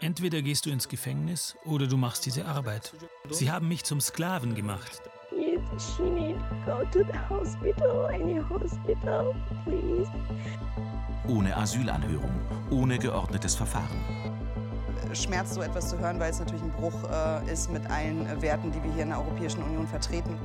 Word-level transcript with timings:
Entweder 0.00 0.42
gehst 0.42 0.66
du 0.66 0.70
ins 0.70 0.88
Gefängnis 0.88 1.56
oder 1.64 1.86
du 1.86 1.96
machst 1.96 2.26
diese 2.26 2.46
Arbeit. 2.46 2.94
Sie 3.30 3.50
haben 3.50 3.68
mich 3.68 3.84
zum 3.84 4.00
Sklaven 4.00 4.54
gemacht. 4.54 5.02
Ohne 11.28 11.56
Asylanhörung, 11.56 12.40
ohne 12.70 12.98
geordnetes 12.98 13.54
Verfahren. 13.54 14.00
Schmerzt 15.12 15.54
so 15.54 15.62
etwas 15.62 15.90
zu 15.90 15.98
hören, 15.98 16.20
weil 16.20 16.30
es 16.30 16.38
natürlich 16.38 16.62
ein 16.62 16.72
Bruch 16.72 16.94
äh, 17.10 17.52
ist 17.52 17.70
mit 17.70 17.84
allen 17.90 18.40
Werten, 18.40 18.70
die 18.70 18.82
wir 18.82 18.92
hier 18.92 19.02
in 19.02 19.08
der 19.08 19.18
Europäischen 19.18 19.62
Union 19.62 19.86
vertreten. 19.86 20.38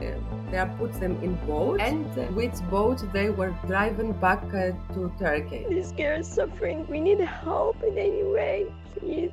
They 0.00 0.56
have 0.56 0.78
put 0.78 0.94
them 0.98 1.22
in 1.22 1.34
boat, 1.46 1.78
and 1.78 2.06
with 2.34 2.58
boat 2.70 3.04
they 3.12 3.28
were 3.28 3.54
driven 3.66 4.12
back 4.12 4.42
uh, 4.54 4.72
to 4.94 5.12
Turkey. 5.18 5.66
This 5.68 5.92
girl 5.92 6.20
is 6.20 6.26
suffering. 6.26 6.88
We 6.88 7.00
need 7.00 7.20
help 7.20 7.82
in 7.82 7.98
any 7.98 8.24
way, 8.24 8.66
please. 8.94 9.32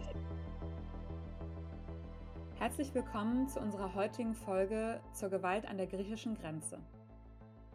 Herzlich 2.60 2.94
willkommen 2.94 3.48
zu 3.48 3.62
unserer 3.62 3.96
heutigen 3.96 4.36
Folge 4.36 5.00
zur 5.14 5.30
Gewalt 5.30 5.66
an 5.70 5.78
der 5.78 5.88
griechischen 5.88 6.36
Grenze. 6.36 6.80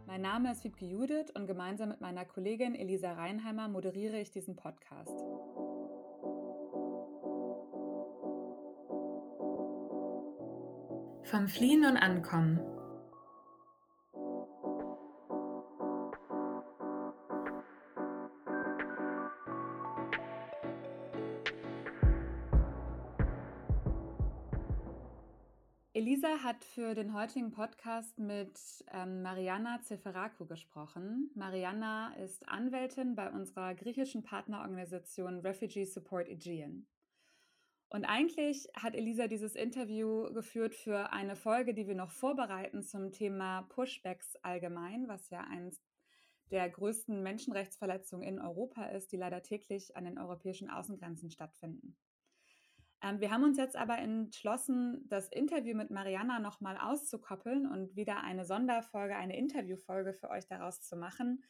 Mein 0.05 0.21
Name 0.21 0.51
ist 0.51 0.63
Wiebke 0.63 0.85
Judith 0.85 1.31
und 1.33 1.47
gemeinsam 1.47 1.89
mit 1.89 1.99
meiner 1.99 2.25
Kollegin 2.25 2.75
Elisa 2.75 3.13
Reinheimer 3.13 3.69
moderiere 3.69 4.19
ich 4.19 4.29
diesen 4.29 4.55
Podcast. 4.55 5.17
Vom 11.23 11.47
Fliehen 11.47 11.85
und 11.85 11.97
Ankommen. 11.97 12.59
Elisa 26.33 26.43
hat 26.43 26.63
für 26.65 26.95
den 26.95 27.13
heutigen 27.13 27.51
Podcast 27.51 28.17
mit 28.17 28.59
ähm, 28.91 29.21
Mariana 29.21 29.81
Zeferakou 29.81 30.45
gesprochen. 30.45 31.29
Mariana 31.35 32.15
ist 32.15 32.47
Anwältin 32.47 33.15
bei 33.15 33.29
unserer 33.29 33.75
griechischen 33.75 34.23
Partnerorganisation 34.23 35.41
Refugee 35.41 35.85
Support 35.85 36.27
Aegean. 36.29 36.87
Und 37.89 38.05
eigentlich 38.05 38.67
hat 38.75 38.95
Elisa 38.95 39.27
dieses 39.27 39.55
Interview 39.55 40.33
geführt 40.33 40.73
für 40.73 41.11
eine 41.11 41.35
Folge, 41.35 41.73
die 41.73 41.87
wir 41.87 41.95
noch 41.95 42.11
vorbereiten 42.11 42.81
zum 42.81 43.11
Thema 43.11 43.63
Pushbacks 43.69 44.35
allgemein, 44.37 45.07
was 45.07 45.29
ja 45.29 45.41
eines 45.41 45.83
der 46.49 46.67
größten 46.67 47.21
Menschenrechtsverletzungen 47.21 48.27
in 48.27 48.39
Europa 48.39 48.85
ist, 48.85 49.11
die 49.11 49.17
leider 49.17 49.43
täglich 49.43 49.95
an 49.95 50.05
den 50.05 50.17
europäischen 50.17 50.69
Außengrenzen 50.69 51.29
stattfinden. 51.29 51.95
Ähm, 53.03 53.19
wir 53.19 53.31
haben 53.31 53.43
uns 53.43 53.57
jetzt 53.57 53.75
aber 53.75 53.97
entschlossen, 53.97 55.05
das 55.09 55.27
Interview 55.27 55.75
mit 55.75 55.91
Mariana 55.91 56.39
nochmal 56.39 56.77
auszukoppeln 56.77 57.67
und 57.67 57.95
wieder 57.95 58.23
eine 58.23 58.45
Sonderfolge, 58.45 59.15
eine 59.15 59.37
Interviewfolge 59.37 60.13
für 60.13 60.29
euch 60.29 60.47
daraus 60.47 60.81
zu 60.81 60.95
machen, 60.95 61.43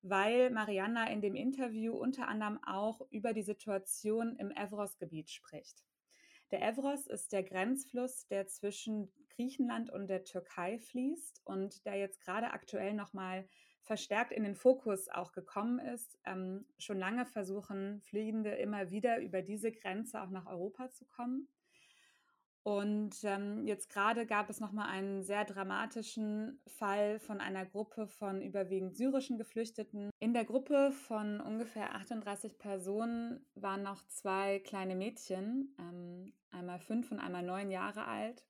weil 0.00 0.50
Mariana 0.50 1.10
in 1.10 1.20
dem 1.20 1.34
Interview 1.34 1.94
unter 1.94 2.26
anderem 2.26 2.58
auch 2.64 3.02
über 3.10 3.34
die 3.34 3.42
Situation 3.42 4.36
im 4.36 4.50
Evros-Gebiet 4.50 5.30
spricht. 5.30 5.84
Der 6.50 6.62
Evros 6.62 7.06
ist 7.06 7.32
der 7.32 7.42
Grenzfluss, 7.42 8.26
der 8.28 8.46
zwischen 8.46 9.12
Griechenland 9.30 9.90
und 9.90 10.06
der 10.08 10.24
Türkei 10.24 10.78
fließt 10.78 11.42
und 11.44 11.84
der 11.84 11.96
jetzt 11.96 12.20
gerade 12.20 12.52
aktuell 12.52 12.94
nochmal 12.94 13.46
verstärkt 13.84 14.32
in 14.32 14.44
den 14.44 14.54
Fokus 14.56 15.08
auch 15.08 15.32
gekommen 15.32 15.78
ist. 15.78 16.18
Ähm, 16.24 16.64
schon 16.78 16.98
lange 16.98 17.26
versuchen 17.26 18.00
Fliehende 18.00 18.50
immer 18.50 18.90
wieder 18.90 19.20
über 19.20 19.42
diese 19.42 19.70
Grenze 19.70 20.22
auch 20.22 20.30
nach 20.30 20.46
Europa 20.46 20.90
zu 20.90 21.04
kommen. 21.04 21.48
Und 22.64 23.22
ähm, 23.24 23.66
jetzt 23.66 23.90
gerade 23.90 24.24
gab 24.24 24.48
es 24.48 24.58
nochmal 24.58 24.88
einen 24.88 25.22
sehr 25.22 25.44
dramatischen 25.44 26.62
Fall 26.66 27.18
von 27.18 27.42
einer 27.42 27.66
Gruppe 27.66 28.06
von 28.06 28.40
überwiegend 28.40 28.96
syrischen 28.96 29.36
Geflüchteten. 29.36 30.08
In 30.18 30.32
der 30.32 30.46
Gruppe 30.46 30.90
von 30.90 31.42
ungefähr 31.42 31.94
38 31.94 32.56
Personen 32.56 33.44
waren 33.54 33.82
noch 33.82 34.02
zwei 34.06 34.60
kleine 34.60 34.94
Mädchen, 34.94 35.76
ähm, 35.78 36.32
einmal 36.50 36.78
fünf 36.78 37.12
und 37.12 37.18
einmal 37.18 37.42
neun 37.42 37.70
Jahre 37.70 38.06
alt. 38.06 38.46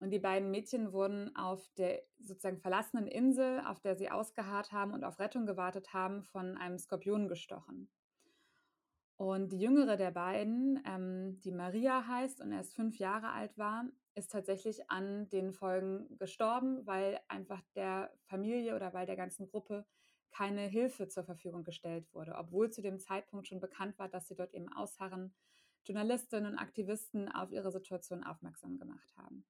Und 0.00 0.10
die 0.10 0.20
beiden 0.20 0.50
Mädchen 0.50 0.92
wurden 0.92 1.34
auf 1.34 1.68
der 1.76 2.02
sozusagen 2.20 2.58
verlassenen 2.58 3.08
Insel, 3.08 3.60
auf 3.66 3.80
der 3.80 3.96
sie 3.96 4.10
ausgeharrt 4.10 4.72
haben 4.72 4.92
und 4.92 5.02
auf 5.04 5.18
Rettung 5.18 5.44
gewartet 5.44 5.92
haben, 5.92 6.22
von 6.22 6.56
einem 6.56 6.78
Skorpion 6.78 7.28
gestochen. 7.28 7.90
Und 9.16 9.50
die 9.50 9.58
jüngere 9.58 9.96
der 9.96 10.12
beiden, 10.12 10.80
ähm, 10.86 11.40
die 11.40 11.50
Maria 11.50 12.06
heißt 12.06 12.40
und 12.40 12.52
erst 12.52 12.74
fünf 12.74 12.98
Jahre 12.98 13.30
alt 13.30 13.58
war, 13.58 13.84
ist 14.14 14.30
tatsächlich 14.30 14.88
an 14.90 15.28
den 15.30 15.52
Folgen 15.52 16.16
gestorben, 16.18 16.86
weil 16.86 17.18
einfach 17.26 17.60
der 17.74 18.12
Familie 18.26 18.76
oder 18.76 18.92
weil 18.92 19.06
der 19.06 19.16
ganzen 19.16 19.48
Gruppe 19.48 19.84
keine 20.30 20.62
Hilfe 20.62 21.08
zur 21.08 21.24
Verfügung 21.24 21.64
gestellt 21.64 22.06
wurde, 22.14 22.36
obwohl 22.36 22.70
zu 22.70 22.80
dem 22.80 23.00
Zeitpunkt 23.00 23.48
schon 23.48 23.58
bekannt 23.58 23.98
war, 23.98 24.08
dass 24.08 24.28
sie 24.28 24.36
dort 24.36 24.54
eben 24.54 24.72
ausharren, 24.72 25.34
Journalistinnen 25.84 26.52
und 26.52 26.58
Aktivisten 26.58 27.28
auf 27.28 27.50
ihre 27.50 27.72
Situation 27.72 28.22
aufmerksam 28.22 28.78
gemacht 28.78 29.16
haben. 29.16 29.44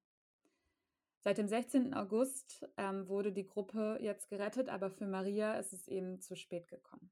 Seit 1.20 1.38
dem 1.38 1.48
16. 1.48 1.94
August 1.94 2.68
ähm, 2.76 3.08
wurde 3.08 3.32
die 3.32 3.46
Gruppe 3.46 3.98
jetzt 4.00 4.28
gerettet, 4.28 4.68
aber 4.68 4.90
für 4.90 5.06
Maria 5.06 5.54
ist 5.54 5.72
es 5.72 5.88
eben 5.88 6.20
zu 6.20 6.36
spät 6.36 6.68
gekommen. 6.68 7.10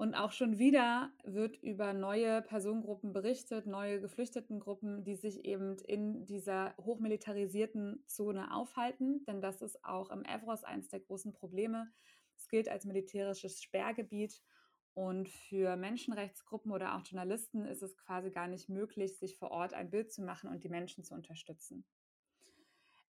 Und 0.00 0.14
auch 0.14 0.32
schon 0.32 0.58
wieder 0.58 1.12
wird 1.24 1.58
über 1.62 1.92
neue 1.92 2.40
Personengruppen 2.40 3.12
berichtet, 3.12 3.66
neue 3.66 4.00
Geflüchtetengruppen, 4.00 5.04
die 5.04 5.14
sich 5.14 5.44
eben 5.44 5.76
in 5.80 6.24
dieser 6.24 6.74
hochmilitarisierten 6.78 8.02
Zone 8.06 8.54
aufhalten. 8.54 9.22
Denn 9.26 9.42
das 9.42 9.60
ist 9.60 9.84
auch 9.84 10.10
im 10.10 10.24
Evros 10.24 10.64
eines 10.64 10.88
der 10.88 11.00
großen 11.00 11.34
Probleme. 11.34 11.92
Es 12.34 12.48
gilt 12.48 12.70
als 12.70 12.86
militärisches 12.86 13.62
Sperrgebiet. 13.62 14.42
Und 14.94 15.28
für 15.28 15.76
Menschenrechtsgruppen 15.76 16.72
oder 16.72 16.96
auch 16.96 17.04
Journalisten 17.04 17.66
ist 17.66 17.82
es 17.82 17.94
quasi 17.98 18.30
gar 18.30 18.48
nicht 18.48 18.70
möglich, 18.70 19.18
sich 19.18 19.36
vor 19.36 19.50
Ort 19.50 19.74
ein 19.74 19.90
Bild 19.90 20.10
zu 20.10 20.22
machen 20.22 20.48
und 20.48 20.64
die 20.64 20.70
Menschen 20.70 21.04
zu 21.04 21.14
unterstützen. 21.14 21.84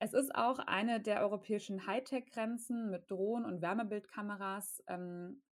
Es 0.04 0.14
ist 0.14 0.34
auch 0.34 0.58
eine 0.58 1.00
der 1.00 1.22
europäischen 1.22 1.86
Hightech-Grenzen 1.86 2.90
mit 2.90 3.12
Drohnen 3.12 3.46
und 3.46 3.62
Wärmebildkameras. 3.62 4.84
Ähm, 4.88 5.44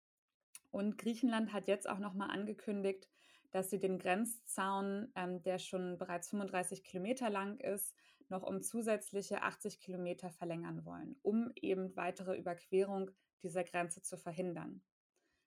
und 0.72 0.98
Griechenland 0.98 1.54
hat 1.54 1.68
jetzt 1.68 1.88
auch 1.88 2.00
nochmal 2.00 2.32
angekündigt, 2.32 3.08
dass 3.52 3.70
sie 3.70 3.78
den 3.78 4.00
Grenzzaun, 4.00 5.12
ähm, 5.16 5.44
der 5.44 5.60
schon 5.60 6.00
bereits 6.00 6.30
35 6.30 6.84
Kilometer 6.84 7.30
lang 7.30 7.60
ist, 7.60 7.96
noch 8.28 8.42
um 8.42 8.64
zusätzliche 8.64 9.44
80 9.44 9.82
Kilometer 9.82 10.32
verlängern 10.32 10.84
wollen, 10.84 11.20
um 11.22 11.52
eben 11.54 11.96
weitere 11.96 12.36
Überquerung 12.36 13.12
dieser 13.44 13.64
Grenze 13.64 14.02
zu 14.02 14.18
verhindern. 14.18 14.82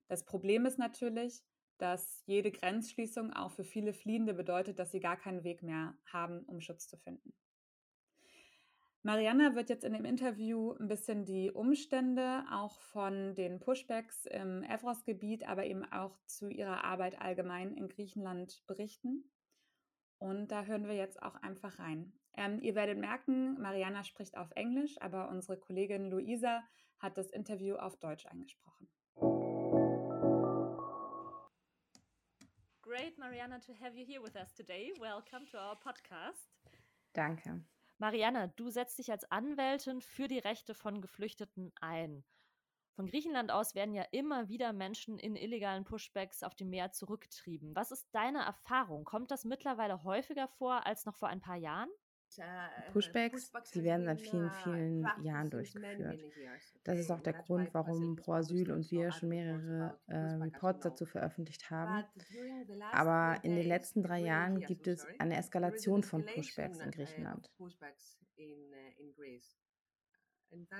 Das 0.06 0.24
Problem 0.24 0.64
ist 0.64 0.78
natürlich, 0.78 1.42
dass 1.76 2.22
jede 2.26 2.52
Grenzschließung 2.52 3.32
auch 3.32 3.50
für 3.50 3.64
viele 3.64 3.94
Fliehende 3.94 4.32
bedeutet, 4.32 4.78
dass 4.78 4.92
sie 4.92 5.00
gar 5.00 5.16
keinen 5.16 5.42
Weg 5.42 5.64
mehr 5.64 5.98
haben, 6.04 6.44
um 6.44 6.60
Schutz 6.60 6.86
zu 6.86 6.96
finden. 6.96 7.34
Mariana 9.04 9.56
wird 9.56 9.68
jetzt 9.68 9.82
in 9.82 9.94
dem 9.94 10.04
Interview 10.04 10.74
ein 10.78 10.86
bisschen 10.86 11.24
die 11.24 11.50
Umstände 11.50 12.44
auch 12.52 12.80
von 12.80 13.34
den 13.34 13.58
Pushbacks 13.58 14.26
im 14.26 14.62
Evros-Gebiet, 14.62 15.48
aber 15.48 15.66
eben 15.66 15.84
auch 15.90 16.16
zu 16.26 16.48
ihrer 16.48 16.84
Arbeit 16.84 17.20
allgemein 17.20 17.74
in 17.74 17.88
Griechenland 17.88 18.62
berichten. 18.68 19.28
Und 20.18 20.52
da 20.52 20.64
hören 20.66 20.86
wir 20.86 20.94
jetzt 20.94 21.20
auch 21.20 21.34
einfach 21.34 21.80
rein. 21.80 22.12
Ähm, 22.34 22.60
ihr 22.62 22.76
werdet 22.76 22.96
merken, 22.96 23.60
Mariana 23.60 24.04
spricht 24.04 24.36
auf 24.36 24.52
Englisch, 24.52 24.96
aber 25.00 25.28
unsere 25.30 25.58
Kollegin 25.58 26.08
Luisa 26.08 26.62
hat 27.00 27.18
das 27.18 27.32
Interview 27.32 27.74
auf 27.74 27.98
Deutsch 27.98 28.26
eingesprochen. 28.26 28.88
Great, 32.82 33.18
Mariana, 33.18 33.58
to 33.58 33.72
have 33.80 33.98
you 33.98 34.06
here 34.06 34.22
with 34.22 34.36
us 34.36 34.54
today. 34.54 34.92
Welcome 35.00 35.44
to 35.50 35.58
our 35.58 35.76
podcast. 35.76 36.46
Danke. 37.14 37.64
Marianne, 38.02 38.52
du 38.56 38.68
setzt 38.68 38.98
dich 38.98 39.12
als 39.12 39.30
Anwältin 39.30 40.00
für 40.00 40.26
die 40.26 40.40
Rechte 40.40 40.74
von 40.74 41.00
Geflüchteten 41.00 41.72
ein. 41.80 42.24
Von 42.96 43.06
Griechenland 43.06 43.52
aus 43.52 43.76
werden 43.76 43.94
ja 43.94 44.02
immer 44.10 44.48
wieder 44.48 44.72
Menschen 44.72 45.20
in 45.20 45.36
illegalen 45.36 45.84
Pushbacks 45.84 46.42
auf 46.42 46.56
dem 46.56 46.70
Meer 46.70 46.90
zurückgetrieben. 46.90 47.76
Was 47.76 47.92
ist 47.92 48.08
deine 48.10 48.40
Erfahrung? 48.40 49.04
Kommt 49.04 49.30
das 49.30 49.44
mittlerweile 49.44 50.02
häufiger 50.02 50.48
vor 50.48 50.84
als 50.84 51.06
noch 51.06 51.14
vor 51.14 51.28
ein 51.28 51.40
paar 51.40 51.54
Jahren? 51.54 51.90
Pushbacks, 52.92 53.50
die 53.74 53.82
werden 53.82 54.04
seit 54.04 54.20
vielen, 54.20 54.50
vielen 54.50 55.06
Jahren 55.22 55.50
durchgeführt. 55.50 56.20
Das 56.84 56.98
ist 56.98 57.10
auch 57.10 57.20
der 57.20 57.34
Grund, 57.34 57.72
warum 57.74 58.16
Pro 58.16 58.32
Asyl 58.32 58.70
und 58.72 58.90
wir 58.90 59.12
schon 59.12 59.28
mehrere 59.28 59.98
äh, 60.06 60.16
Reports 60.16 60.80
dazu 60.80 61.06
veröffentlicht 61.06 61.70
haben. 61.70 62.04
Aber 62.92 63.42
in 63.42 63.56
den 63.56 63.66
letzten 63.66 64.02
drei 64.02 64.20
Jahren 64.20 64.60
gibt 64.60 64.86
es 64.86 65.06
eine 65.18 65.36
Eskalation 65.36 66.02
von 66.02 66.24
Pushbacks 66.24 66.80
in 66.80 66.90
Griechenland. 66.90 67.50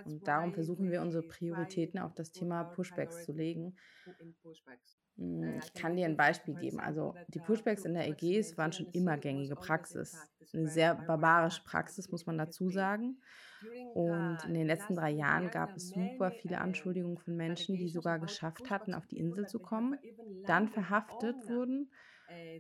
Und 0.05 0.27
darum 0.27 0.53
versuchen 0.53 0.91
wir 0.91 1.03
unsere 1.03 1.23
Prioritäten 1.23 2.01
auf 2.01 2.15
das 2.15 2.33
Thema 2.33 2.65
Pushbacks 2.65 3.23
zu 3.23 3.33
legen. 3.33 3.77
Hm, 5.17 5.59
ich 5.59 5.75
kann 5.75 5.97
dir 5.97 6.07
ein 6.07 6.17
Beispiel 6.17 6.55
geben. 6.55 6.81
Also 6.81 7.23
die 7.29 7.41
Pushbacks 7.41 7.85
in 7.85 7.95
der 7.95 8.09
Ägäis 8.09 8.57
waren 8.57 8.73
schon 8.73 8.89
immer 8.93 9.19
gängige 9.19 9.57
Praxis. 9.57 10.29
Eine 10.53 10.69
sehr 10.69 10.95
barbarische 10.95 11.63
Praxis, 11.65 12.11
muss 12.11 12.27
man 12.27 12.39
dazu 12.39 12.71
sagen. 12.71 13.21
Und 13.93 14.45
in 14.45 14.55
den 14.55 14.67
letzten 14.67 14.97
drei 14.97 15.11
Jahren 15.11 15.51
gab 15.51 15.77
es 15.77 15.91
super 15.93 16.33
viele 16.33 16.59
Anschuldigungen 16.61 17.19
von 17.19 17.37
Menschen, 17.37 17.79
die 17.79 17.89
sogar 17.89 18.19
geschafft 18.19 18.71
hatten, 18.71 18.95
auf 18.95 19.07
die 19.07 19.19
Insel 19.19 19.47
zu 19.47 19.61
kommen, 19.61 19.99
dann 20.45 20.69
verhaftet 20.69 21.49
wurden, 21.49 21.91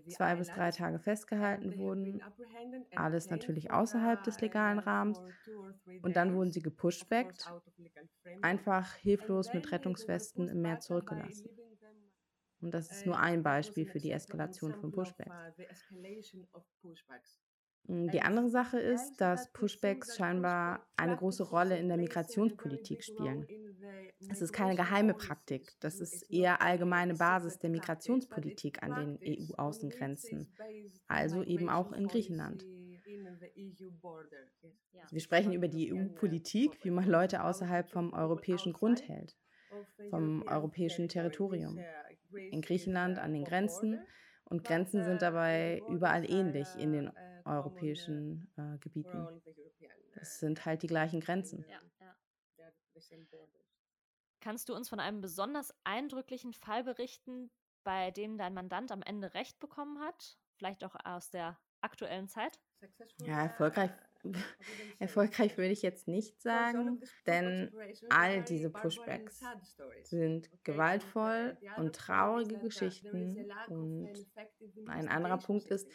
zwei 0.07 0.37
bis 0.37 0.51
drei 0.53 0.71
Tage 0.71 0.99
festgehalten 0.99 1.77
wurden, 1.77 2.23
alles 2.95 3.31
natürlich 3.31 3.71
außerhalb 3.71 4.23
des 4.23 4.41
legalen 4.41 4.79
Rahmens. 4.79 5.21
Und 6.03 6.17
dann 6.17 6.35
wurden 6.35 6.53
sie 6.53 6.63
gepushbackt, 6.63 7.55
einfach 8.41 8.95
hilflos 8.97 9.53
mit 9.53 9.73
Rettungswesten 9.73 10.49
im 10.49 10.61
Meer 10.63 10.81
zurückgelassen. 10.81 11.51
Und 12.61 12.73
das 12.73 12.91
ist 12.91 13.05
nur 13.05 13.19
ein 13.19 13.43
Beispiel 13.43 13.87
für 13.87 14.01
die 14.01 14.11
Eskalation 14.11 14.75
von 14.75 14.91
Pushbacks. 14.91 15.45
Hm, 17.87 18.11
die 18.11 18.23
andere 18.23 18.49
Sache 18.51 18.79
ist, 18.79 19.21
dass 19.21 19.53
Pushbacks 19.53 20.15
scheinbar 20.17 20.87
eine 20.97 21.17
große 21.17 21.45
Rolle 21.45 21.79
in 21.79 21.89
der 21.89 21.99
Migrationspolitik 21.99 23.05
spielen. 23.05 23.49
Es 24.31 24.43
ist 24.43 24.53
keine 24.53 24.77
geheime 24.77 25.15
Praktik, 25.15 25.73
das 25.81 26.01
ist 26.01 26.31
eher 26.31 26.63
allgemeine 26.63 27.15
Basis 27.15 27.59
der 27.59 27.71
Migrationspolitik 27.71 28.83
an 28.83 28.95
den 28.95 29.19
EU-Außengrenzen, 29.23 30.53
also 31.07 31.43
eben 31.43 31.69
auch 31.69 31.93
in 31.93 32.09
Griechenland. 32.09 32.65
Wir 35.11 35.21
sprechen 35.21 35.53
über 35.53 35.69
die 35.69 35.93
EU-Politik, 35.93 36.85
wie 36.85 36.91
man 36.91 37.09
Leute 37.09 37.45
außerhalb 37.45 37.91
vom 37.91 38.13
europäischen 38.13 38.73
Grund 38.73 39.07
hält, 39.09 39.37
vom 40.11 40.43
europäischen 40.43 41.09
Territorium 41.09 41.79
in 42.51 42.63
Griechenland 42.63 43.19
an 43.19 43.33
den 43.33 43.45
Grenzen. 43.45 44.01
Und 44.45 44.65
Grenzen 44.65 45.05
sind 45.05 45.23
dabei 45.23 45.83
überall 45.89 46.31
ähnlich 46.31 46.69
in 46.79 46.93
den 46.93 47.11
europäischen 47.45 48.49
äh, 48.57 48.79
Gebieten. 48.79 49.27
Es 50.15 50.39
sind 50.39 50.65
halt 50.67 50.83
die 50.83 50.89
gleichen 50.89 51.21
Grenzen. 51.21 51.65
Ja. 51.69 51.81
Kannst 54.43 54.69
du 54.69 54.75
uns 54.75 54.89
von 54.89 55.01
einem 55.01 55.21
besonders 55.21 55.73
eindrücklichen 55.85 56.53
Fall 56.53 56.85
berichten, 56.85 57.51
bei 57.85 58.11
dem 58.11 58.37
dein 58.37 58.53
Mandant 58.53 58.93
am 58.93 59.01
Ende 59.03 59.33
Recht 59.35 59.59
bekommen 59.61 60.01
hat? 60.01 60.37
Vielleicht 60.57 60.85
auch 60.85 60.97
aus 61.05 61.31
der 61.31 61.59
aktuellen 61.81 62.29
Zeit? 62.29 62.61
Ja, 63.25 63.45
erfolgreich 63.45 63.91
Erfolgreich 64.99 65.57
würde 65.57 65.73
ich 65.73 65.83
jetzt 65.83 66.09
nicht 66.09 66.41
sagen, 66.41 67.01
denn 67.27 67.71
all 68.09 68.43
diese 68.43 68.71
Pushbacks 68.71 69.41
sind 70.05 70.51
gewaltvoll 70.65 71.57
und 71.77 71.95
traurige 71.95 72.59
Geschichten. 72.59 73.49
Und 73.69 74.13
ein 74.87 75.09
anderer 75.09 75.39
Punkt 75.39 75.69
ist, 75.69 75.89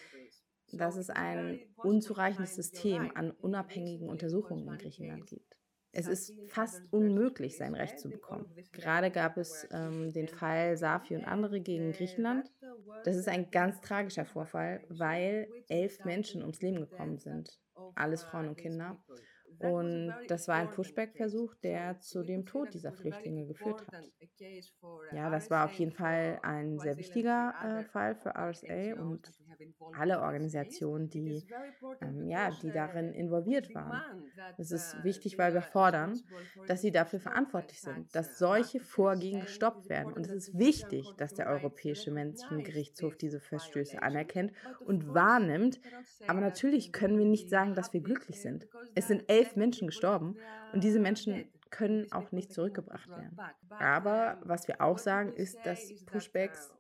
dass 0.74 0.98
es 0.98 1.10
ein 1.10 1.60
unzureichendes 1.78 2.56
System 2.56 3.12
an 3.16 3.32
unabhängigen 3.32 4.10
Untersuchungen 4.10 4.68
in 4.68 4.78
Griechenland 4.78 5.28
gibt. 5.28 5.58
Es 5.98 6.08
ist 6.08 6.32
fast 6.48 6.82
unmöglich, 6.92 7.58
sein 7.58 7.74
Recht 7.74 8.00
zu 8.00 8.10
bekommen. 8.10 8.46
Gerade 8.72 9.10
gab 9.10 9.36
es 9.38 9.68
ähm, 9.72 10.14
den 10.14 10.28
Fall 10.28 10.78
Safi 10.78 11.16
und 11.16 11.26
andere 11.26 11.60
gegen 11.60 11.92
Griechenland. 11.92 12.52
Das 13.04 13.16
ist 13.16 13.28
ein 13.28 13.50
ganz 13.50 13.82
tragischer 13.82 14.26
Vorfall, 14.26 14.84
weil 14.90 15.48
elf 15.70 16.06
Menschen 16.06 16.42
ums 16.42 16.62
Leben 16.62 16.80
gekommen 16.80 17.18
sind 17.18 17.60
alles 17.96 18.24
Frauen 18.24 18.50
und 18.50 18.58
Kinder. 18.58 18.98
Und 19.60 20.14
das 20.28 20.48
war 20.48 20.56
ein 20.56 20.70
Pushback-Versuch, 20.70 21.56
der 21.64 22.00
zu 22.00 22.24
dem 22.24 22.46
Tod 22.46 22.74
dieser 22.74 22.92
Flüchtlinge 22.92 23.48
geführt 23.48 23.82
hat. 23.88 24.04
Ja, 25.14 25.30
das 25.32 25.50
war 25.50 25.66
auf 25.66 25.74
jeden 25.74 25.94
Fall 25.94 26.40
ein 26.44 26.78
sehr 26.80 26.98
wichtiger 26.98 27.54
äh, 27.64 27.84
Fall 27.86 28.16
für 28.16 28.36
RSA 28.36 28.94
und 29.02 29.34
alle 29.98 30.22
Organisationen, 30.22 31.10
die, 31.10 31.46
ähm, 32.02 32.28
ja, 32.28 32.52
die 32.62 32.72
darin 32.72 33.14
involviert 33.14 33.74
waren. 33.74 34.02
Es 34.58 34.72
ist 34.72 35.04
wichtig, 35.04 35.38
weil 35.38 35.54
wir 35.54 35.62
fordern, 35.62 36.20
dass 36.68 36.82
sie 36.82 36.92
dafür 36.92 37.20
verantwortlich 37.20 37.82
sind, 37.82 38.14
dass 38.16 38.38
solche 38.38 38.80
Vorgehen 38.80 39.42
gestoppt 39.42 39.90
werden. 39.90 40.14
Und 40.14 40.26
es 40.26 40.32
ist 40.32 40.58
wichtig, 40.58 41.12
dass 41.18 41.34
der 41.34 41.48
Europäische 41.48 42.12
Menschengerichtshof 42.12 43.16
diese 43.18 43.40
Verstöße 43.40 44.02
anerkennt 44.02 44.52
und 44.86 45.14
wahrnimmt. 45.14 45.80
Aber 46.28 46.42
natürlich 46.42 46.92
können 46.92 47.18
wir 47.18 47.26
nicht 47.26 47.50
sagen, 47.50 47.76
dass 47.76 47.94
wir 47.94 48.02
glücklich 48.02 48.42
sind. 48.42 48.68
Es 48.96 49.08
sind 49.08 49.24
elf 49.28 49.56
Menschen 49.56 49.88
gestorben 49.88 50.38
und 50.74 50.84
diese 50.84 51.00
Menschen 51.00 51.50
können 51.70 52.12
auch 52.12 52.32
nicht 52.32 52.54
zurückgebracht 52.54 53.10
werden. 53.10 53.38
Aber 53.70 54.40
was 54.42 54.68
wir 54.68 54.82
auch 54.82 54.98
sagen, 54.98 55.34
ist, 55.34 55.58
dass 55.66 55.94
Pushbacks 56.06 56.74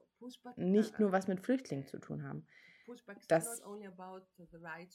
nicht 0.55 0.99
nur 0.99 1.11
was 1.11 1.27
mit 1.27 1.39
Flüchtlingen 1.39 1.85
zu 1.85 1.99
tun 1.99 2.23
haben. 2.23 2.45
Das, 3.27 3.61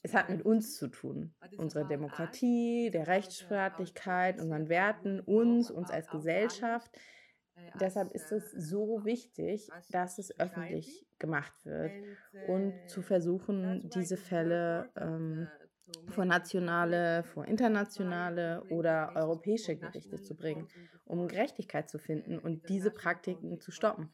es 0.02 0.14
hat 0.14 0.30
mit 0.30 0.42
uns 0.46 0.76
zu 0.76 0.88
tun, 0.88 1.34
unserer 1.58 1.84
Demokratie, 1.84 2.90
der 2.90 3.06
Rechtsstaatlichkeit, 3.06 4.40
unseren 4.40 4.70
Werten, 4.70 5.20
uns, 5.20 5.70
uns 5.70 5.90
als 5.90 6.08
Gesellschaft. 6.08 6.90
Deshalb 7.78 8.12
ist 8.12 8.32
es 8.32 8.50
so 8.50 9.04
wichtig, 9.04 9.69
dass 9.90 10.19
es 10.19 10.38
öffentlich 10.40 11.06
gemacht 11.19 11.52
wird 11.64 11.92
und 12.48 12.74
zu 12.88 13.02
versuchen, 13.02 13.90
diese 13.90 14.16
Fälle 14.16 14.90
ähm, 14.96 15.48
vor 16.08 16.24
nationale, 16.24 17.22
vor 17.24 17.44
internationale 17.44 18.62
oder 18.70 19.12
europäische 19.14 19.76
Gerichte 19.76 20.20
zu 20.20 20.34
bringen, 20.34 20.66
um 21.04 21.28
Gerechtigkeit 21.28 21.90
zu 21.90 21.98
finden 21.98 22.38
und 22.38 22.69
diese 22.70 22.90
Praktiken 22.90 23.60
zu 23.60 23.70
stoppen. 23.70 24.10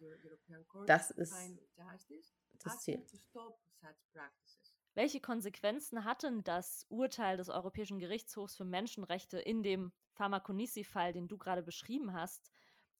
Das 0.86 1.10
ist 1.10 1.34
das 2.58 2.80
Ziel. 2.80 3.04
Welche 4.94 5.20
Konsequenzen 5.20 6.04
hat 6.04 6.24
denn 6.24 6.42
das 6.42 6.84
Urteil 6.88 7.36
des 7.36 7.48
Europäischen 7.48 7.98
Gerichtshofs 8.00 8.56
für 8.56 8.64
Menschenrechte 8.64 9.38
in 9.38 9.62
dem 9.62 9.92
Pharmakonisi-Fall, 10.14 11.12
den 11.12 11.28
du 11.28 11.38
gerade 11.38 11.62
beschrieben 11.62 12.12
hast, 12.12 12.50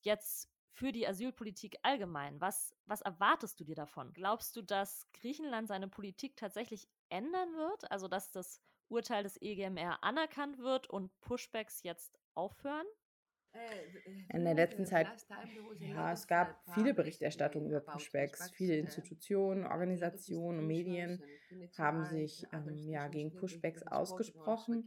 jetzt 0.03 0.49
für 0.71 0.93
die 0.93 1.09
Asylpolitik 1.09 1.77
allgemein? 1.83 2.41
Was, 2.41 2.73
was 2.87 3.01
erwartest 3.01 3.59
du 3.59 3.65
dir 3.65 3.75
davon? 3.75 4.13
Glaubst 4.13 4.55
du, 4.55 4.63
dass 4.63 5.09
Griechenland 5.13 5.67
seine 5.67 5.89
Politik 5.89 6.37
tatsächlich 6.37 6.89
ändern 7.09 7.57
wird? 7.57 7.91
Also, 7.91 8.07
dass 8.07 8.31
das 8.31 8.61
Urteil 8.89 9.25
des 9.25 9.41
EGMR 9.43 10.05
anerkannt 10.05 10.59
wird 10.59 10.89
und 10.89 11.19
Pushbacks 11.21 11.83
jetzt 11.83 12.21
aufhören? 12.35 12.87
In 14.31 14.45
der 14.45 14.55
letzten 14.55 14.87
Zeit, 14.87 15.09
ja, 15.81 16.13
es 16.13 16.27
gab 16.27 16.57
viele 16.75 16.95
Berichterstattungen 16.95 17.69
über 17.69 17.81
Pushbacks. 17.81 18.51
Viele 18.51 18.77
Institutionen, 18.77 19.67
Organisationen 19.67 20.61
und 20.61 20.67
Medien 20.67 21.23
haben 21.77 22.05
sich 22.05 22.47
ähm, 22.53 22.89
ja, 22.89 23.09
gegen 23.09 23.35
Pushbacks 23.35 23.83
ausgesprochen. 23.83 24.87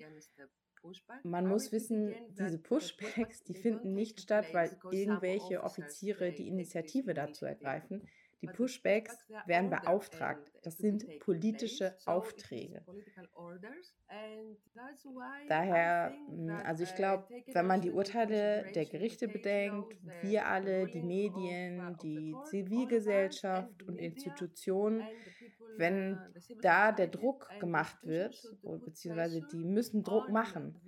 Man 1.23 1.47
muss 1.47 1.71
wissen, 1.71 2.15
diese 2.29 2.57
Pushbacks, 2.57 3.43
die 3.43 3.53
finden 3.53 3.93
nicht 3.93 4.21
statt, 4.21 4.47
weil 4.53 4.75
irgendwelche 4.91 5.63
Offiziere 5.63 6.31
die 6.31 6.47
Initiative 6.47 7.13
dazu 7.13 7.45
ergreifen. 7.45 8.07
Die 8.41 8.47
Pushbacks 8.47 9.15
werden 9.45 9.69
beauftragt. 9.69 10.51
Das 10.63 10.77
sind 10.77 11.19
politische 11.19 11.95
Aufträge. 12.05 12.83
Daher, 15.47 16.13
hm, 16.27 16.49
also 16.63 16.83
ich 16.83 16.95
glaube, 16.95 17.27
wenn 17.53 17.67
man 17.67 17.81
die 17.81 17.91
Urteile 17.91 18.65
der 18.73 18.85
Gerichte 18.85 19.27
bedenkt, 19.27 19.95
wir 20.21 20.47
alle, 20.47 20.87
die 20.87 21.01
Medien, 21.01 21.97
die 22.01 22.35
Zivilgesellschaft 22.45 23.83
und 23.83 23.97
Institutionen, 23.97 25.03
wenn 25.77 26.19
da 26.61 26.91
der 26.91 27.07
Druck 27.07 27.49
gemacht 27.59 27.97
wird, 28.03 28.35
beziehungsweise 28.61 29.41
die 29.51 29.63
müssen 29.63 30.03
Druck 30.03 30.29
machen 30.29 30.79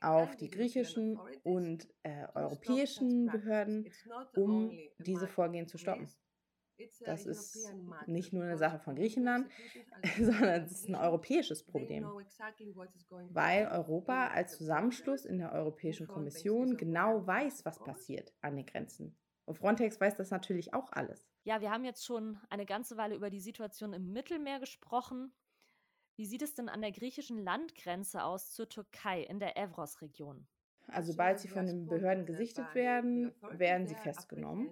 auf 0.00 0.36
die 0.36 0.48
griechischen 0.48 1.18
und 1.42 1.88
äh, 2.02 2.26
europäischen 2.34 3.26
Behörden, 3.26 3.90
um 4.36 4.70
diese 4.98 5.26
Vorgehen 5.26 5.66
zu 5.66 5.78
stoppen. 5.78 6.08
Das 7.04 7.26
ist 7.26 7.72
nicht 8.06 8.32
nur 8.32 8.44
eine 8.44 8.58
Sache 8.58 8.78
von 8.78 8.94
Griechenland, 8.94 9.50
sondern 10.16 10.62
es 10.62 10.72
ist 10.72 10.88
ein 10.88 10.94
europäisches 10.94 11.64
Problem, 11.64 12.06
weil 13.30 13.66
Europa 13.66 14.28
als 14.28 14.56
Zusammenschluss 14.56 15.24
in 15.24 15.38
der 15.38 15.52
Europäischen 15.52 16.06
Kommission 16.06 16.76
genau 16.76 17.26
weiß, 17.26 17.64
was 17.64 17.78
passiert 17.78 18.32
an 18.40 18.56
den 18.56 18.66
Grenzen. 18.66 19.16
Und 19.44 19.56
Frontex 19.56 20.00
weiß 20.00 20.16
das 20.16 20.30
natürlich 20.30 20.74
auch 20.74 20.92
alles. 20.92 21.26
Ja, 21.44 21.60
wir 21.60 21.70
haben 21.70 21.84
jetzt 21.84 22.04
schon 22.04 22.38
eine 22.50 22.66
ganze 22.66 22.96
Weile 22.96 23.14
über 23.14 23.30
die 23.30 23.40
Situation 23.40 23.94
im 23.94 24.12
Mittelmeer 24.12 24.60
gesprochen. 24.60 25.32
Wie 26.16 26.26
sieht 26.26 26.42
es 26.42 26.54
denn 26.54 26.68
an 26.68 26.82
der 26.82 26.92
griechischen 26.92 27.42
Landgrenze 27.42 28.22
aus 28.22 28.52
zur 28.52 28.68
Türkei 28.68 29.22
in 29.22 29.40
der 29.40 29.56
Evros-Region? 29.56 30.46
Also, 30.88 31.12
sobald 31.12 31.38
sie 31.38 31.48
von 31.48 31.66
den 31.66 31.86
Behörden 31.86 32.26
gesichtet 32.26 32.74
werden, 32.74 33.32
werden 33.52 33.86
sie 33.86 33.94
festgenommen 33.94 34.68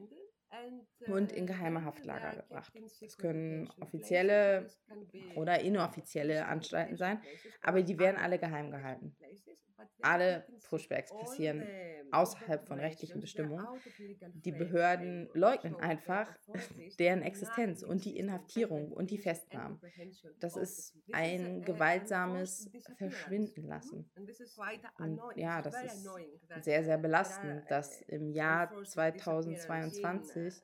und 1.06 1.32
in 1.32 1.46
geheime 1.46 1.84
Haftlager 1.84 2.42
gebracht. 2.42 2.72
Das 3.00 3.16
können 3.16 3.70
offizielle 3.80 4.68
oder 5.34 5.60
inoffizielle 5.60 6.46
Anstalten 6.46 6.96
sein, 6.96 7.22
aber 7.62 7.82
die 7.82 7.98
werden 7.98 8.16
alle 8.16 8.38
geheim 8.38 8.70
gehalten. 8.70 9.16
Alle 10.02 10.46
Pushbacks 10.68 11.12
passieren 11.12 11.62
außerhalb 12.10 12.66
von 12.66 12.78
rechtlichen 12.78 13.20
Bestimmungen. 13.20 13.66
Die 14.34 14.52
Behörden 14.52 15.28
leugnen 15.34 15.76
einfach 15.76 16.28
deren 16.98 17.22
Existenz 17.22 17.82
und 17.82 18.04
die 18.04 18.16
Inhaftierung 18.16 18.92
und 18.92 19.10
die 19.10 19.18
Festnahmen. 19.18 19.80
Das 20.40 20.56
ist 20.56 20.94
ein 21.12 21.62
gewaltsames 21.62 22.70
Verschwinden 22.96 23.66
lassen. 23.66 24.10
Und 24.98 25.20
ja, 25.34 25.62
das 25.62 25.82
ist 25.82 26.08
sehr, 26.62 26.84
sehr 26.84 26.98
belastend, 26.98 27.64
dass 27.68 28.02
im 28.02 28.30
Jahr 28.30 28.72
2022 28.84 30.54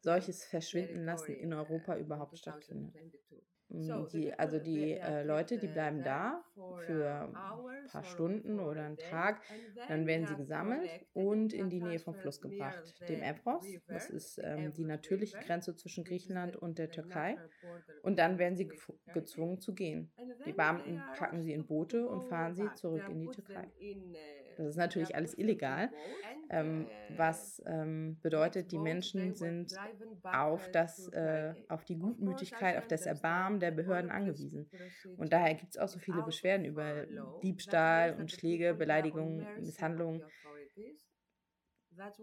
solches 0.00 0.44
Verschwinden 0.44 1.04
lassen 1.04 1.34
in 1.34 1.52
Europa 1.52 1.96
überhaupt 1.96 2.38
stattfindet. 2.38 2.94
Hm, 3.70 4.08
die, 4.08 4.32
also 4.34 4.58
die 4.58 4.92
äh, 4.92 5.22
Leute, 5.24 5.58
die 5.58 5.68
bleiben 5.68 6.02
da 6.02 6.44
für 6.76 7.28
ein 7.28 7.38
paar 7.84 8.04
Stunden 8.04 8.58
oder 8.60 8.84
einen 8.84 8.98
Tag, 8.98 9.42
dann 9.86 10.06
werden 10.06 10.26
sie 10.26 10.36
gesammelt 10.36 11.00
und 11.12 11.52
in 11.52 11.68
die 11.70 11.80
Nähe 11.80 12.00
vom 12.00 12.16
Fluss 12.16 12.40
gebracht, 12.40 12.94
dem 13.08 13.22
Evros. 13.22 13.80
Das 13.88 14.08
ist 14.10 14.38
ähm, 14.42 14.72
die 14.72 14.84
natürliche 14.84 15.38
Grenze 15.38 15.76
zwischen 15.76 16.04
Griechenland 16.04 16.56
und 16.56 16.78
der 16.78 16.90
Türkei. 16.90 17.40
Und 18.02 18.18
dann 18.18 18.38
werden 18.38 18.56
sie 18.56 18.72
gezwungen 19.12 19.60
zu 19.60 19.74
gehen. 19.74 20.12
Die 20.44 20.52
Beamten 20.52 21.08
packen 21.14 21.42
sie 21.42 21.52
in 21.52 21.66
Boote 21.66 22.08
und 22.08 22.24
fahren 22.24 22.54
sie 22.54 22.72
zurück 22.74 23.08
in 23.08 23.20
die 23.20 23.30
Türkei. 23.30 23.70
Das 24.56 24.66
ist 24.66 24.76
natürlich 24.76 25.14
alles 25.14 25.36
illegal, 25.36 25.90
ähm, 26.50 26.86
was 27.16 27.62
ähm, 27.66 28.18
bedeutet, 28.22 28.72
die 28.72 28.78
Menschen 28.78 29.34
sind 29.34 29.74
auf, 30.22 30.70
das, 30.70 31.08
äh, 31.08 31.54
auf 31.68 31.84
die 31.84 31.96
Gutmütigkeit, 31.96 32.76
auf 32.78 32.86
das 32.86 33.06
Erbarmen 33.06 33.60
der 33.60 33.70
Behörden 33.70 34.10
angewiesen. 34.10 34.70
Und 35.16 35.32
daher 35.32 35.54
gibt 35.54 35.74
es 35.74 35.78
auch 35.78 35.88
so 35.88 35.98
viele 35.98 36.22
Beschwerden 36.22 36.64
über 36.64 37.06
Diebstahl 37.42 38.14
und 38.14 38.30
Schläge, 38.30 38.74
Beleidigungen, 38.74 39.46
Misshandlungen. 39.60 40.22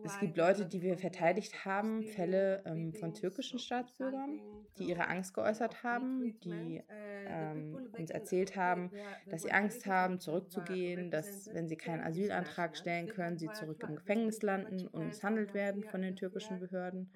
Es 0.03 0.19
gibt 0.19 0.37
Leute, 0.37 0.65
die 0.65 0.81
wir 0.81 0.97
verteidigt 0.97 1.65
haben, 1.65 2.03
Fälle 2.03 2.63
ähm, 2.65 2.93
von 2.93 3.13
türkischen 3.13 3.59
Staatsbürgern, 3.59 4.39
die 4.77 4.85
ihre 4.85 5.07
Angst 5.07 5.33
geäußert 5.33 5.83
haben, 5.83 6.39
die 6.43 6.81
ähm, 7.27 7.89
uns 7.97 8.09
erzählt 8.09 8.55
haben, 8.55 8.91
dass 9.29 9.43
sie 9.43 9.51
Angst 9.51 9.85
haben, 9.85 10.19
zurückzugehen, 10.19 11.11
dass, 11.11 11.49
wenn 11.53 11.67
sie 11.67 11.77
keinen 11.77 12.01
Asylantrag 12.01 12.75
stellen 12.75 13.07
können, 13.07 13.37
sie 13.37 13.51
zurück 13.51 13.83
im 13.87 13.95
Gefängnis 13.95 14.41
landen 14.41 14.87
und 14.87 15.07
misshandelt 15.07 15.53
werden 15.53 15.83
von 15.83 16.01
den 16.01 16.15
türkischen 16.15 16.59
Behörden. 16.59 17.11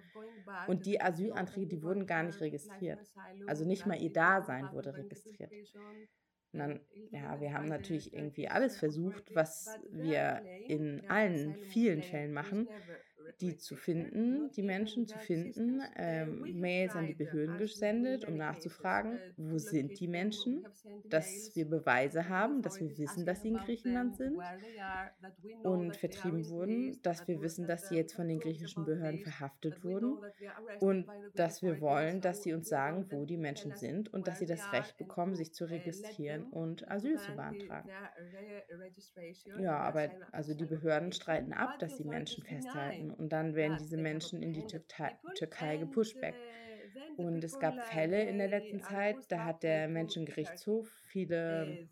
Und 0.67 0.85
die 0.85 1.01
Asylanträge, 1.01 1.67
die 1.67 1.83
wurden 1.83 2.05
gar 2.05 2.23
nicht 2.23 2.39
registriert. 2.39 2.99
Also 3.47 3.65
nicht 3.65 3.85
mal 3.85 4.01
ihr 4.01 4.13
Dasein 4.13 4.71
wurde 4.71 4.95
registriert. 4.95 5.51
Und 6.55 6.59
dann, 6.59 6.79
ja, 7.11 7.41
wir 7.41 7.53
haben 7.53 7.67
natürlich 7.67 8.13
irgendwie 8.13 8.47
alles 8.47 8.77
versucht, 8.77 9.35
was 9.35 9.77
wir 9.89 10.41
in 10.67 11.03
allen 11.09 11.57
vielen 11.57 12.01
Fällen 12.01 12.31
machen, 12.31 12.69
die 13.41 13.57
zu 13.57 13.75
finden, 13.75 14.51
die 14.51 14.63
Menschen 14.63 15.07
zu 15.07 15.17
finden, 15.17 15.81
ähm, 15.95 16.59
Mails 16.59 16.95
an 16.95 17.07
die 17.07 17.13
Behörden 17.13 17.57
gesendet, 17.57 18.25
um 18.25 18.35
nachzufragen, 18.35 19.19
wo 19.37 19.57
sind 19.57 19.99
die 19.99 20.07
Menschen, 20.07 20.65
dass 21.09 21.51
wir 21.55 21.69
Beweise 21.69 22.29
haben, 22.29 22.61
dass 22.61 22.79
wir 22.79 22.97
wissen, 22.97 23.25
dass 23.25 23.41
sie 23.41 23.49
in 23.49 23.57
Griechenland 23.57 24.15
sind 24.17 24.37
und 25.63 25.95
vertrieben 25.97 26.47
wurden, 26.49 26.99
dass 27.01 27.27
wir 27.27 27.41
wissen, 27.41 27.67
dass 27.67 27.89
sie 27.89 27.95
jetzt 27.95 28.13
von 28.13 28.27
den 28.27 28.39
griechischen 28.39 28.85
Behörden 28.85 29.19
verhaftet 29.19 29.83
wurden 29.83 30.17
und 30.79 31.05
dass 31.35 31.61
wir 31.61 31.81
wollen, 31.81 32.21
dass 32.21 32.43
sie 32.43 32.53
uns 32.53 32.69
sagen, 32.69 33.05
wo 33.09 33.25
die 33.25 33.37
Menschen 33.37 33.75
sind 33.75 34.13
und 34.13 34.27
dass 34.27 34.39
sie 34.39 34.45
das 34.45 34.71
Recht 34.71 34.97
bekommen, 34.97 35.35
sich 35.35 35.53
zu 35.53 35.65
registrieren 35.65 36.43
und 36.51 36.89
Asyl 36.89 37.17
zu 37.17 37.33
beantragen. 37.33 37.89
Ja, 39.59 39.77
aber 39.77 40.09
also 40.31 40.53
die 40.53 40.65
Behörden 40.65 41.11
streiten 41.11 41.53
ab, 41.53 41.79
dass 41.79 41.97
sie 41.97 42.05
Menschen 42.05 42.43
festhalten 42.43 43.11
und 43.11 43.24
dann 43.29 43.55
werden 43.55 43.77
diese 43.77 43.97
Menschen 43.97 44.41
in 44.41 44.53
die 44.53 44.65
Türkei, 44.65 45.17
Türkei 45.35 45.77
gepushbackt. 45.77 46.39
Und 47.17 47.43
es 47.43 47.59
gab 47.59 47.87
Fälle 47.87 48.23
in 48.23 48.37
der 48.37 48.47
letzten 48.47 48.81
Zeit, 48.81 49.17
da 49.29 49.45
hat 49.45 49.63
der 49.63 49.87
Menschengerichtshof 49.87 50.89
viele 51.07 51.87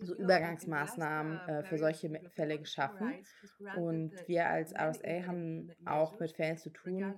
so 0.00 0.14
Übergangsmaßnahmen 0.16 1.38
äh, 1.48 1.62
für 1.64 1.78
solche 1.78 2.20
Fälle 2.34 2.58
geschaffen. 2.58 3.14
Und 3.76 4.12
wir 4.26 4.48
als 4.48 4.74
RSA 4.74 5.26
haben 5.26 5.70
auch 5.86 6.18
mit 6.18 6.32
Fällen 6.32 6.58
zu 6.58 6.70
tun, 6.70 7.14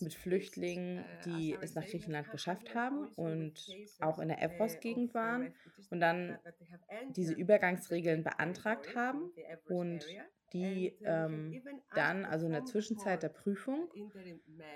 mit 0.00 0.14
Flüchtlingen, 0.14 1.04
die 1.24 1.56
es 1.60 1.74
nach 1.74 1.84
Griechenland 1.84 2.30
geschafft 2.30 2.74
haben 2.74 3.08
und 3.16 3.54
auch 4.00 4.18
in 4.18 4.28
der 4.28 4.42
Evros-Gegend 4.42 5.14
waren 5.14 5.52
und 5.90 6.00
dann 6.00 6.38
diese 7.10 7.34
Übergangsregeln 7.34 8.22
beantragt 8.22 8.94
haben 8.94 9.32
und 9.68 10.06
die 10.54 10.96
ähm, 11.02 11.62
dann, 11.94 12.24
also 12.24 12.46
in 12.46 12.52
der 12.52 12.64
Zwischenzeit 12.64 13.22
der 13.22 13.28
Prüfung, 13.28 13.92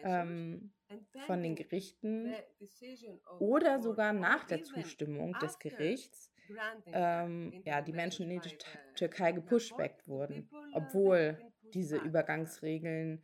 ähm, 0.02 0.73
von 1.26 1.42
den 1.42 1.54
Gerichten 1.54 2.35
oder 3.38 3.80
sogar 3.80 4.12
nach 4.12 4.44
der 4.44 4.64
Zustimmung 4.64 5.35
des 5.40 5.58
Gerichts 5.58 6.30
ähm, 6.87 7.62
ja, 7.64 7.80
die 7.80 7.92
Menschen 7.92 8.30
in 8.30 8.40
die 8.40 8.58
Türkei 8.97 9.32
gepushbackt 9.32 10.08
wurden, 10.08 10.50
obwohl 10.73 11.38
diese 11.75 11.99
Übergangsregeln 11.99 13.23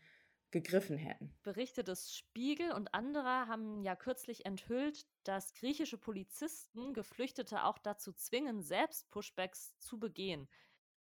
gegriffen 0.50 0.98
hätten. 0.98 1.34
Berichte 1.42 1.82
des 1.82 2.14
Spiegel 2.14 2.70
und 2.72 2.94
andere 2.94 3.48
haben 3.48 3.82
ja 3.82 3.96
kürzlich 3.96 4.46
enthüllt, 4.46 5.04
dass 5.24 5.54
griechische 5.54 5.98
Polizisten 5.98 6.92
Geflüchtete 6.92 7.64
auch 7.64 7.78
dazu 7.78 8.12
zwingen, 8.12 8.62
selbst 8.62 9.10
Pushbacks 9.10 9.76
zu 9.78 9.98
begehen 9.98 10.48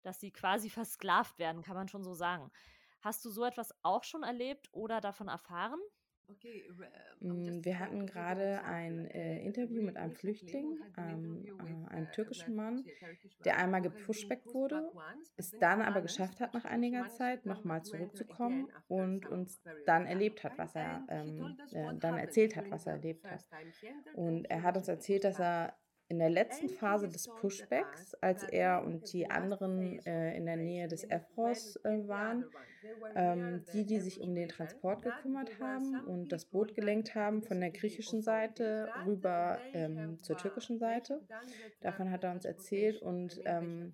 dass 0.03 0.19
sie 0.19 0.31
quasi 0.31 0.69
versklavt 0.69 1.39
werden, 1.39 1.61
kann 1.61 1.75
man 1.75 1.87
schon 1.87 2.03
so 2.03 2.13
sagen. 2.13 2.51
Hast 3.01 3.25
du 3.25 3.29
so 3.29 3.43
etwas 3.43 3.73
auch 3.81 4.03
schon 4.03 4.23
erlebt 4.23 4.69
oder 4.71 5.01
davon 5.01 5.27
erfahren? 5.27 5.79
Mm, 7.19 7.63
wir 7.63 7.79
hatten 7.79 8.05
gerade 8.05 8.63
ein 8.63 9.05
äh, 9.07 9.43
Interview 9.43 9.81
mit 9.81 9.97
einem 9.97 10.13
Flüchtling, 10.13 10.79
ähm, 10.97 11.45
äh, 11.45 11.93
einem 11.93 12.11
türkischen 12.11 12.55
Mann, 12.55 12.85
der 13.45 13.57
einmal 13.57 13.81
gepushbackt 13.81 14.53
wurde, 14.53 14.91
es 15.35 15.51
dann 15.51 15.81
aber 15.81 16.01
geschafft 16.01 16.39
hat, 16.39 16.53
nach 16.53 16.65
einiger 16.65 17.09
Zeit 17.09 17.45
nochmal 17.45 17.83
zurückzukommen 17.83 18.69
und 18.87 19.25
uns 19.27 19.61
dann 19.85 20.05
erlebt 20.05 20.43
hat, 20.43 20.57
was 20.57 20.75
er 20.75 21.05
ähm, 21.09 21.57
äh, 21.71 21.95
dann 21.99 22.17
erzählt 22.17 22.55
hat, 22.55 22.69
was 22.71 22.85
er 22.85 22.93
erlebt 22.93 23.29
hat. 23.29 23.45
Und 24.13 24.45
er 24.45 24.63
hat 24.63 24.77
uns 24.77 24.87
erzählt, 24.87 25.23
dass 25.23 25.39
er 25.39 25.77
in 26.11 26.19
der 26.19 26.29
letzten 26.29 26.67
Phase 26.67 27.07
des 27.07 27.29
Pushbacks, 27.39 28.15
als 28.15 28.43
er 28.43 28.83
und 28.83 29.13
die 29.13 29.29
anderen 29.29 29.97
äh, 30.05 30.35
in 30.35 30.45
der 30.45 30.57
Nähe 30.57 30.89
des 30.89 31.05
Evros 31.09 31.77
äh, 31.85 32.05
waren, 32.05 32.43
ähm, 33.15 33.63
die, 33.73 33.85
die 33.85 34.01
sich 34.01 34.19
um 34.19 34.35
den 34.35 34.49
Transport 34.49 35.03
gekümmert 35.03 35.57
haben 35.61 36.03
und 36.05 36.33
das 36.33 36.43
Boot 36.43 36.75
gelenkt 36.75 37.15
haben 37.15 37.43
von 37.43 37.61
der 37.61 37.71
griechischen 37.71 38.21
Seite 38.21 38.89
rüber 39.05 39.57
ähm, 39.71 40.21
zur 40.21 40.35
türkischen 40.35 40.79
Seite. 40.79 41.21
Davon 41.79 42.11
hat 42.11 42.25
er 42.25 42.31
uns 42.31 42.43
erzählt 42.43 43.01
und 43.01 43.39
ähm, 43.45 43.93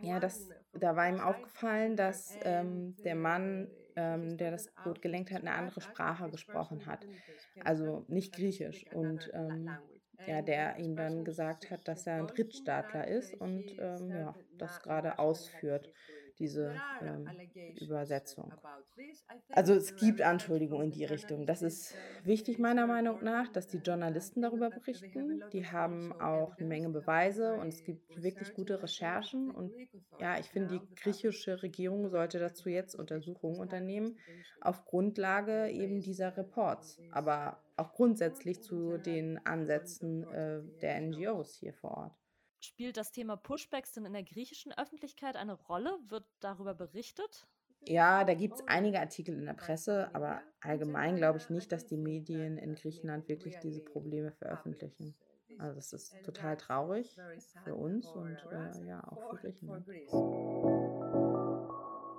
ja, 0.00 0.18
das, 0.18 0.48
da 0.72 0.96
war 0.96 1.10
ihm 1.10 1.20
aufgefallen, 1.20 1.94
dass 1.94 2.38
ähm, 2.42 2.96
der 3.04 3.16
Mann, 3.16 3.68
ähm, 3.96 4.38
der 4.38 4.50
das 4.50 4.72
Boot 4.82 5.02
gelenkt 5.02 5.30
hat, 5.30 5.42
eine 5.42 5.52
andere 5.52 5.82
Sprache 5.82 6.30
gesprochen 6.30 6.86
hat. 6.86 7.06
Also 7.64 8.06
nicht 8.08 8.34
Griechisch. 8.34 8.86
Und 8.94 9.30
ähm, 9.34 9.70
ja, 10.26 10.42
der 10.42 10.76
ihm 10.78 10.96
dann 10.96 11.24
gesagt 11.24 11.70
hat, 11.70 11.88
dass 11.88 12.06
er 12.06 12.16
ein 12.16 12.26
Drittstaatler 12.26 13.06
ist 13.08 13.34
und 13.34 13.74
ähm, 13.78 14.14
ja, 14.14 14.38
das 14.58 14.80
gerade 14.82 15.18
ausführt 15.18 15.90
diese 16.40 16.74
ähm, 17.02 17.28
Übersetzung. 17.80 18.52
Also 19.50 19.74
es 19.74 19.94
gibt 19.96 20.22
Anschuldigungen 20.22 20.86
in 20.86 20.90
die 20.90 21.04
Richtung. 21.04 21.46
Das 21.46 21.62
ist 21.62 21.94
wichtig 22.24 22.58
meiner 22.58 22.86
Meinung 22.86 23.22
nach, 23.22 23.48
dass 23.48 23.68
die 23.68 23.78
Journalisten 23.78 24.42
darüber 24.42 24.70
berichten. 24.70 25.42
Die 25.52 25.66
haben 25.66 26.12
auch 26.20 26.56
eine 26.56 26.66
Menge 26.66 26.88
Beweise 26.88 27.54
und 27.54 27.68
es 27.68 27.84
gibt 27.84 28.22
wirklich 28.22 28.54
gute 28.54 28.82
Recherchen. 28.82 29.50
Und 29.50 29.72
ja, 30.18 30.38
ich 30.38 30.46
finde, 30.46 30.78
die 30.78 30.94
griechische 30.96 31.62
Regierung 31.62 32.08
sollte 32.08 32.38
dazu 32.38 32.70
jetzt 32.70 32.94
Untersuchungen 32.94 33.60
unternehmen 33.60 34.18
auf 34.60 34.84
Grundlage 34.86 35.68
eben 35.68 36.00
dieser 36.00 36.36
Reports, 36.36 36.98
aber 37.12 37.62
auch 37.76 37.92
grundsätzlich 37.92 38.62
zu 38.62 38.98
den 38.98 39.44
Ansätzen 39.46 40.24
äh, 40.24 40.62
der 40.80 41.00
NGOs 41.00 41.56
hier 41.56 41.74
vor 41.74 41.90
Ort. 41.90 42.19
Spielt 42.60 42.98
das 42.98 43.10
Thema 43.10 43.36
Pushbacks 43.36 43.92
denn 43.92 44.04
in 44.04 44.12
der 44.12 44.22
griechischen 44.22 44.72
Öffentlichkeit 44.76 45.36
eine 45.36 45.54
Rolle? 45.54 45.98
Wird 46.08 46.24
darüber 46.40 46.74
berichtet? 46.74 47.46
Ja, 47.86 48.24
da 48.24 48.34
gibt 48.34 48.56
es 48.56 48.68
einige 48.68 49.00
Artikel 49.00 49.34
in 49.34 49.46
der 49.46 49.54
Presse, 49.54 50.14
aber 50.14 50.42
allgemein 50.60 51.16
glaube 51.16 51.38
ich 51.38 51.48
nicht, 51.48 51.72
dass 51.72 51.86
die 51.86 51.96
Medien 51.96 52.58
in 52.58 52.74
Griechenland 52.74 53.28
wirklich 53.28 53.58
diese 53.60 53.80
Probleme 53.80 54.32
veröffentlichen. 54.32 55.14
Also 55.58 55.76
das 55.76 55.92
ist 55.94 56.14
total 56.22 56.58
traurig 56.58 57.18
für 57.64 57.74
uns 57.74 58.06
und 58.12 58.36
äh, 58.52 58.86
ja 58.86 59.02
auch 59.10 59.30
für 59.30 59.36
Griechenland. 59.36 59.86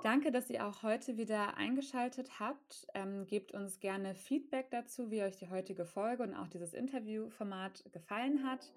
Danke, 0.04 0.32
dass 0.32 0.50
ihr 0.50 0.66
auch 0.66 0.82
heute 0.82 1.18
wieder 1.18 1.58
eingeschaltet 1.58 2.40
habt. 2.40 2.88
Ähm, 2.96 3.28
gebt 3.28 3.54
uns 3.54 3.80
gerne 3.80 4.16
Feedback 4.16 4.72
dazu, 4.72 5.12
wie 5.12 5.22
euch 5.22 5.38
die 5.38 5.50
heutige 5.50 5.86
Folge 5.86 6.24
und 6.24 6.34
auch 6.34 6.48
dieses 6.48 6.74
Interviewformat 6.74 7.84
gefallen 7.92 8.44
hat. 8.44 8.74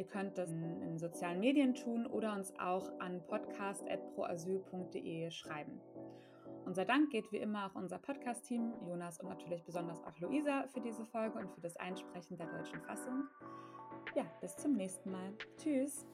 Ihr 0.00 0.06
könnt 0.06 0.36
das 0.38 0.50
in, 0.50 0.80
in 0.80 0.98
sozialen 0.98 1.40
Medien 1.40 1.74
tun 1.74 2.06
oder 2.06 2.32
uns 2.32 2.54
auch 2.58 2.90
an 3.00 3.20
podcast.proasyl.de 3.26 5.30
schreiben. 5.30 5.78
Unser 6.64 6.86
Dank 6.86 7.10
geht 7.10 7.30
wie 7.32 7.36
immer 7.36 7.66
auch 7.66 7.74
unser 7.74 7.98
Podcast-Team, 7.98 8.72
Jonas 8.88 9.20
und 9.20 9.28
natürlich 9.28 9.62
besonders 9.62 10.02
auch 10.04 10.18
Luisa 10.18 10.66
für 10.68 10.80
diese 10.80 11.04
Folge 11.04 11.38
und 11.38 11.50
für 11.50 11.60
das 11.60 11.76
Einsprechen 11.76 12.38
der 12.38 12.46
deutschen 12.46 12.80
Fassung. 12.80 13.24
Ja, 14.14 14.24
bis 14.40 14.56
zum 14.56 14.72
nächsten 14.72 15.10
Mal. 15.10 15.34
Tschüss. 15.58 16.06